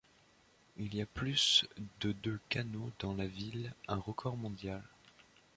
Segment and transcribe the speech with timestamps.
[0.77, 1.67] Il y a plus
[1.99, 4.81] de de canaux dans la ville, un record mondial.